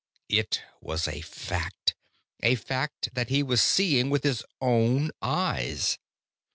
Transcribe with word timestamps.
It 0.29 0.63
was 0.81 1.07
a 1.07 1.21
fact, 1.21 1.93
a 2.41 2.55
fact 2.55 3.09
that 3.13 3.29
he 3.29 3.43
was 3.43 3.61
seeing 3.61 4.09
with 4.09 4.23
his 4.23 4.43
own 4.59 5.11
eyes. 5.21 5.99